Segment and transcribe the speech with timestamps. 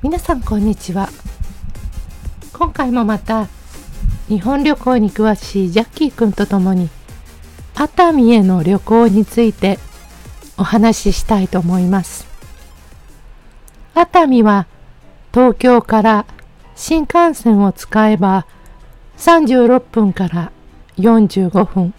[0.00, 1.08] 皆さんこんにちは。
[2.52, 3.48] 今回もまた
[4.28, 6.88] 日本旅行に詳しいジャッキーくんとともに
[7.74, 9.80] 熱海への旅行について
[10.56, 12.28] お話ししたいと思います。
[13.92, 14.68] 熱海は
[15.34, 16.26] 東京から
[16.76, 18.46] 新幹線を使えば
[19.16, 20.52] 36分から
[20.98, 21.92] 45分。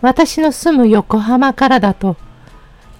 [0.00, 2.16] 私の住む横浜からだと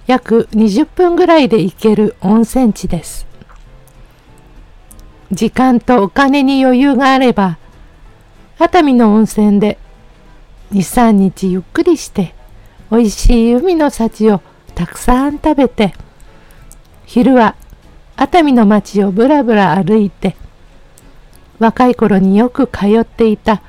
[0.07, 3.34] 約20分ぐらいで行ける温泉地です。
[5.35, 7.57] 時間とお金に余裕があれば
[8.57, 9.77] 熱海の温泉で
[10.71, 12.33] 2、3日ゆっくりして
[12.89, 14.41] 美味しい海の幸を
[14.73, 15.93] たくさん食べて
[17.05, 17.55] 昼は
[18.15, 20.37] 熱海の街をぶらぶら歩いて
[21.59, 23.61] 若い頃によく通っていた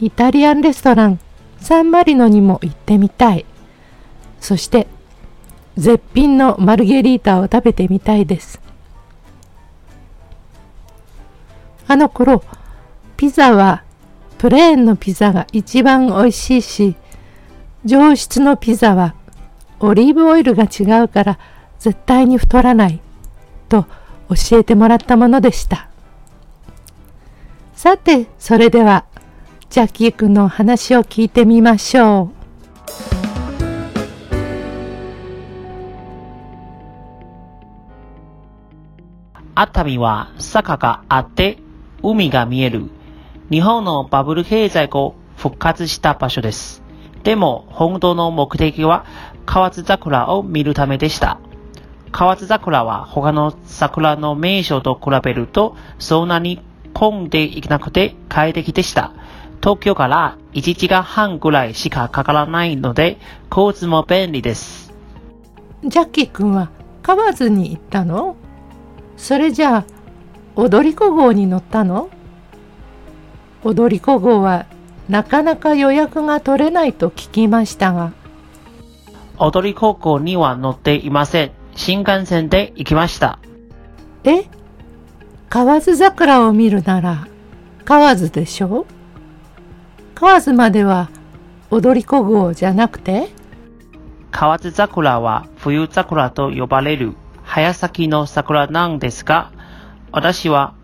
[0.00, 1.20] イタリアンレストラン
[1.60, 3.44] サンマリノにも行ってみたい。
[4.40, 4.86] そして
[5.76, 8.60] 絶品のマルゲリータを食べてみたいです。
[11.88, 12.44] あの頃
[13.16, 13.82] ピザは
[14.36, 16.96] プレーンのピザが一番美味しいし
[17.84, 19.14] 上質のピザは
[19.80, 21.38] オリーブオイルが違うから
[21.78, 23.00] 絶対に太らない
[23.68, 23.86] と
[24.28, 25.88] 教えてもらったものでした。
[27.74, 29.06] さてそれでは
[29.70, 32.38] ジャッキー君の話を聞いてみましょう。
[39.54, 41.58] 熱海は坂があって
[42.02, 42.86] 海が見える
[43.50, 46.82] 日本のバブル経済を復活した場所です。
[47.22, 49.04] でも、本当の目的は
[49.46, 51.38] 河津桜を見るためでした。
[52.10, 56.60] 河津桜は他の桜の名所と比べるとそんなに
[56.94, 59.12] 混んでいなくて快適でした。
[59.60, 63.18] 東京から1時間半ぐらいしかかからないので
[63.50, 64.92] 交通も便利です。
[65.84, 66.70] ジャッキー君は
[67.02, 68.36] 河津に行ったの？
[69.16, 69.84] それじゃあ
[70.60, 72.10] 踊り子号に乗ったの？
[73.62, 74.66] 踊り子号は
[75.08, 78.12] なかなか予約が取れないと聞きましたが。
[79.38, 81.52] 踊り子号には乗っていません。
[81.76, 83.38] 新幹線で行きました。
[84.24, 84.46] え？
[85.48, 87.28] 河津桜を見るなら
[87.84, 88.84] 河津でしょ？
[90.16, 91.08] 河津までは
[91.70, 93.28] 踊り子号じゃなくて？
[94.32, 97.14] 河津桜は冬桜と呼ばれる
[97.44, 99.52] 早咲きの桜なんですが、
[100.18, 100.74] 私は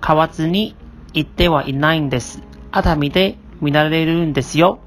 [0.00, 0.74] 河津に
[1.12, 2.40] 行ってはいないんです。
[2.70, 4.78] 熱海で見られるんですよ。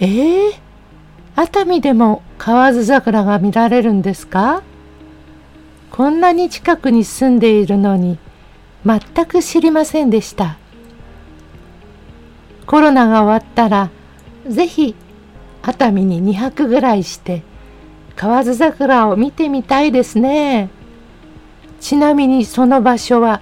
[0.00, 0.52] ええー、
[1.34, 4.62] 熱海でも河津桜が見られるんですか？
[5.90, 8.18] こんなに近くに住んでいるのに
[8.86, 10.56] 全く知りませんでした。
[12.64, 13.90] コロナが終わったら
[14.48, 14.94] ぜひ
[15.60, 17.42] 熱海に2泊ぐらいして
[18.16, 20.70] 河津桜を見てみたいですね。
[21.86, 23.40] ちなみにその場所は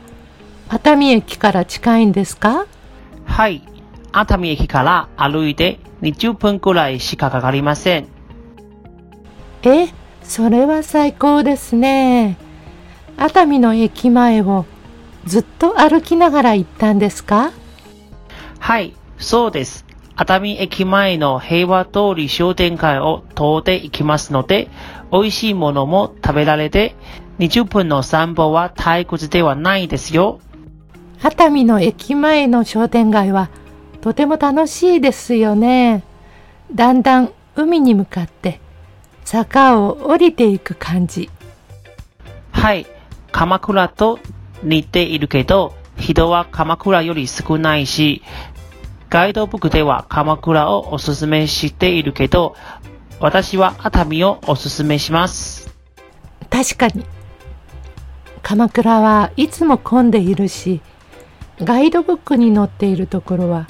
[0.68, 2.66] 熱海駅から近いんですか？
[3.24, 3.62] はい。
[4.12, 8.08] 熱海駅から歩いて20分くらいしかかかりません。
[9.62, 9.88] え、
[10.22, 12.36] それは最高ですね。
[13.16, 14.66] 熱海の駅前を
[15.24, 17.50] ずっと歩きながら行ったんですか？
[18.58, 19.86] はい、そうです。
[20.16, 24.68] 熱海駅前の平和通り商店街を通って行きますので、
[25.10, 26.94] 美味しいものも食べられて、
[27.38, 30.40] 20分の散歩は退屈ではないですよ。
[31.22, 33.48] 熱海の駅前の商店街は
[34.00, 36.04] とても楽しいですよね。
[36.72, 38.60] だんだん海に向かって
[39.24, 41.30] 坂を降りていく感じ。
[42.52, 42.86] はい、
[43.32, 44.18] 鎌倉と
[44.62, 48.22] 似ているけど、人は鎌倉より少ないし、
[49.10, 52.56] ガイドブックでは鎌倉をおすすめしているけど、
[53.20, 55.72] 私は熱海をおすすめします。
[56.50, 57.04] 確かに。
[58.44, 60.82] 鎌倉はいつも混んでいるし、
[61.60, 63.66] ガイドブックに載っているところは、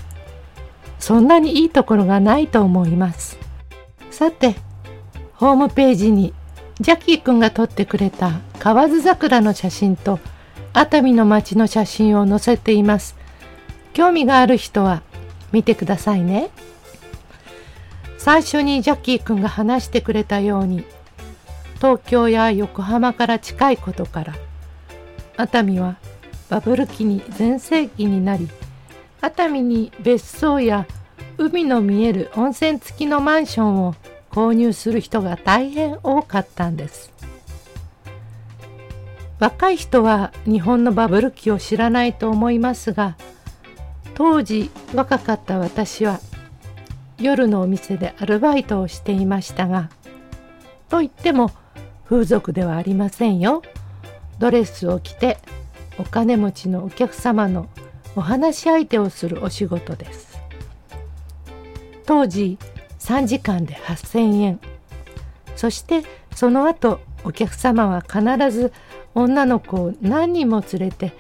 [0.99, 3.39] そんなにいいところがないと思います。
[4.11, 4.57] さて、
[5.35, 6.35] ホームページに
[6.81, 10.19] ジャッキーくんが撮ってくれた河津桜の写真と
[10.73, 13.17] 熱海の街の写真を載せています。
[13.93, 15.03] 興味がある人は
[15.53, 16.50] 見てくださいね。
[18.19, 20.85] 最初にジャッキーくんが話してくれたように
[21.76, 24.35] 東京や横浜から近いことから
[25.37, 25.97] 熱海は
[26.49, 28.49] バブル期に全盛期になり
[29.21, 30.87] 熱海に別荘や
[31.39, 33.95] 海の見える温泉付きのマンションを
[34.31, 37.13] 購入する人が大変多かったんです。
[39.41, 43.17] 若い人は日本のバブル期を知らないと思いますが
[44.15, 46.21] 当時若かった私は
[47.19, 49.91] 夜のお店でアルバイトをしていましたが
[50.89, 51.51] といっても
[52.09, 53.63] 風俗ではありませんよ。
[54.39, 55.39] ドレスを着て
[55.99, 57.69] お金持ちのお客様の
[58.17, 60.39] お話し相手をするお仕事です。
[62.07, 62.59] 当時
[62.99, 64.61] 3時間で8,000円。
[65.57, 66.03] そして
[66.35, 68.21] その後お客様は必
[68.51, 68.73] ず
[69.15, 71.13] 女の子を何人も連れて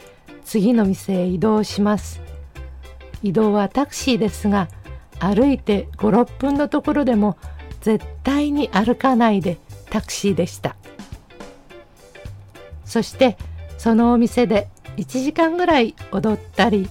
[0.44, 2.20] 次の店へ移動します。
[3.22, 4.68] 移動はタクシーですが
[5.18, 7.38] 歩いて56分のところでも
[7.80, 9.56] 絶対に歩かないで
[9.90, 10.76] タクシーでした。
[12.94, 13.36] そして
[13.76, 14.68] そのお店で
[14.98, 16.88] 1時間ぐらい踊ったり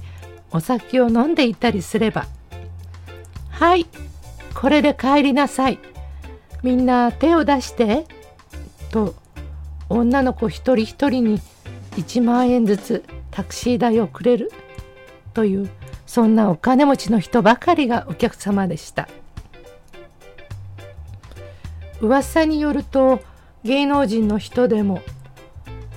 [0.51, 2.25] お酒を飲んでいたりすれば
[3.51, 3.87] 「はい
[4.53, 5.79] これで帰りなさい。
[6.61, 8.05] みんな手を出して」
[8.91, 9.15] と
[9.87, 11.41] 女の子一人一人に
[11.95, 14.51] 1万円ずつタクシー代をくれる
[15.33, 15.69] という
[16.05, 19.07] そんなお金持ちの人ばかりがお客様でした。
[22.01, 23.21] 噂によると
[23.63, 25.01] 芸能人の人でも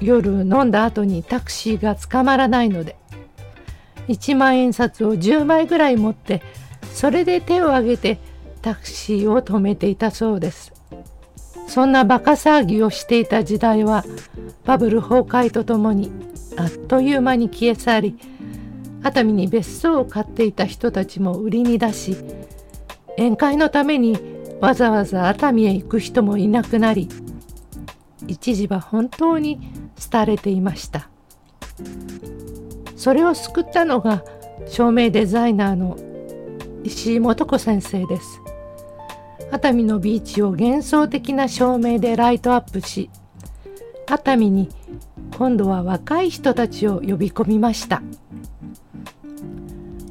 [0.00, 2.96] 夜飲んだ後にタクシーが捕まらないので
[4.08, 6.42] 1万円札を10枚ぐらい持って
[6.92, 8.18] それで手を挙げて
[8.62, 10.76] タクシーを止めていたそうです。
[11.66, 14.04] そんなバカ騒ぎをしていた時代は
[14.64, 16.10] バブル崩壊とともに
[16.56, 18.18] あっという間に消え去り
[19.02, 22.16] 熱海に別荘を買っていた人たちも売りに出し
[23.18, 24.18] 宴会のために
[24.60, 27.08] わざわざ熱海へ行く人もいなくなり
[28.26, 29.70] 一時は本当に
[30.10, 31.08] 廃れていました。
[32.96, 34.24] それを救ったのが
[34.66, 35.96] 照明デザイナーの
[36.82, 38.40] 石井素子先生です。
[39.50, 43.10] 熱海のビーチを幻想的な照明でライトアップし
[44.08, 44.68] 熱海に
[45.38, 48.02] 今度は若い人たちを呼び込みました。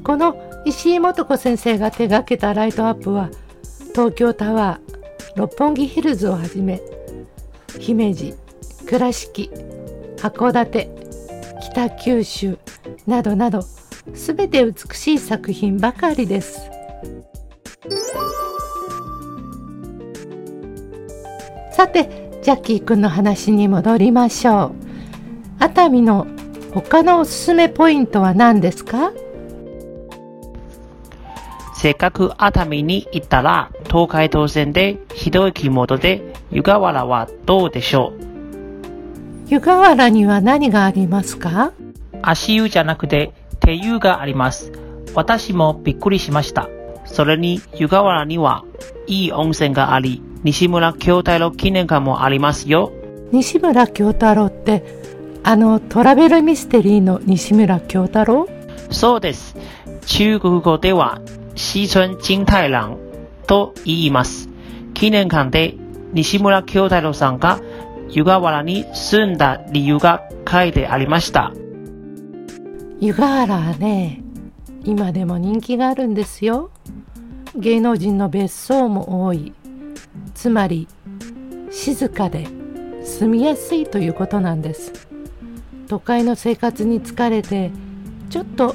[0.04, 3.30] この石井素子先生が手がけたライトアップは
[3.92, 6.80] 東京タワー六本木ヒルズをはじめ
[7.78, 8.34] 姫路
[8.86, 9.50] 倉敷
[10.18, 10.90] 函館
[11.60, 12.58] 北九州
[13.06, 13.60] などなど
[14.12, 16.70] 全て美しい作品ばかりです。
[21.72, 24.72] さてジャッキーくんの話に戻りましょう。
[25.58, 26.26] 熱海の
[26.72, 29.12] 他のおすすめポイントは何ですか？
[31.74, 38.25] せっかく熱海に行ったら東海道線で一駅戻で湯河原はどうでしょう？
[39.48, 41.72] 湯河原には何がありますか？
[42.20, 44.72] 足湯じゃなくて手湯があります。
[45.14, 46.68] 私もびっくりしました。
[47.04, 48.64] それに湯河原には
[49.06, 52.92] いい温泉があり、西村京太郎記念館もありますよ。
[53.30, 54.82] 西村京太郎って
[55.44, 58.48] あのトラベルミステリーの西村京太郎？
[58.90, 59.54] そうです。
[60.06, 61.20] 中国語では
[61.54, 62.98] 西村金太郎
[63.46, 64.48] と言います。
[64.92, 65.76] 記念館で
[66.12, 67.60] 西村京太郎さんが
[68.08, 71.52] 湯河原に住んだ理由が書いてありました。
[73.00, 74.22] 湯河原はね、
[74.84, 76.70] 今でも人気があるんですよ。
[77.56, 79.52] 芸能人の別荘も多い。
[80.34, 80.88] つまり、
[81.70, 82.46] 静かで
[83.04, 85.08] 住みやすいということなんです。
[85.88, 87.70] 都会の生活に疲れて、
[88.30, 88.74] ちょっと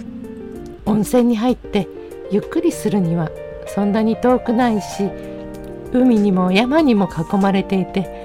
[0.86, 1.88] 温泉に入って
[2.32, 3.30] ゆっくりするには
[3.68, 5.10] そんなに遠くないし、
[5.94, 8.21] 海にも山にも囲まれていて、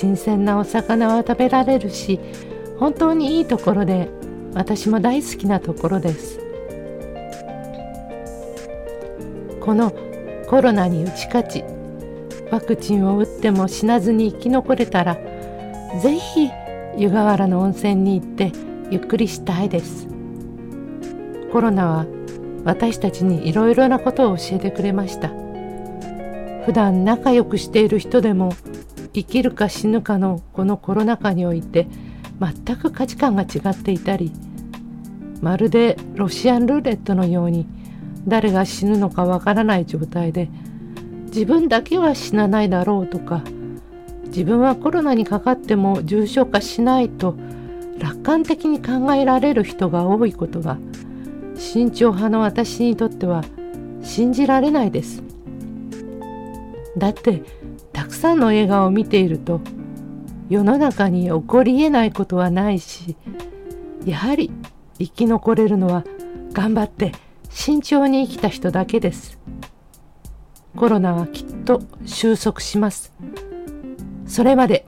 [0.00, 2.18] 新鮮なお魚は食べられるし
[2.78, 4.08] 本当にいいところで
[4.54, 6.40] 私も大好きなところです。
[9.60, 9.92] この
[10.48, 11.64] コロナに打ち勝ち
[12.50, 15.16] ワクチンを打っても死なずに生き残れたら
[16.00, 16.48] ぜひ
[16.96, 18.52] 湯河原の温泉に行って
[18.90, 20.08] ゆっくりしたいです。
[21.52, 22.06] コロナは
[22.64, 25.28] 私たちにいろいろなことを教えてくれました。
[26.64, 28.54] 普段仲良くしている人でも
[29.12, 31.86] 生きるか死ぬかのこのコロナ禍において
[32.40, 34.32] 全く価値観が違っていたり
[35.40, 37.66] まるでロシアンルーレットのように
[38.26, 40.48] 誰が死ぬのかわからない状態で
[41.26, 43.42] 自分だけは死なないだろうとか
[44.26, 47.36] 自分はコロナにかかっても重症化しないと
[47.98, 50.78] 楽観的に考えられる人が多いことが
[51.56, 53.44] 慎重派の私にとっては
[54.02, 55.22] 信じられないです。
[56.96, 57.42] だって
[58.00, 59.60] たくさんの映画を見ていると
[60.48, 63.14] 世の中に起こりえないことはないし
[64.06, 64.50] やはり
[64.98, 66.04] 生き残れるのは
[66.54, 67.12] 頑張って
[67.50, 69.38] 慎重に生きた人だけです。
[70.76, 73.12] コロナはきっと収束します。
[74.26, 74.86] それまで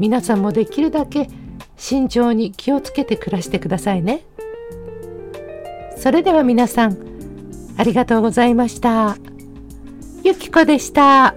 [0.00, 1.28] 皆さんもできるだけ
[1.76, 4.24] 慎重に気をつけて暮らしてくださいね。
[5.96, 6.98] それでは皆さん
[7.76, 9.16] ありがとうございました。
[10.24, 11.36] ゆきこでした。